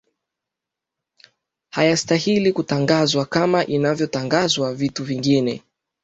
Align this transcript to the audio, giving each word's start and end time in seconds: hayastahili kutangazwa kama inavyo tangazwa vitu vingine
hayastahili 1.69 2.53
kutangazwa 2.53 3.25
kama 3.25 3.65
inavyo 3.65 4.07
tangazwa 4.07 4.75
vitu 4.75 5.03
vingine 5.03 5.63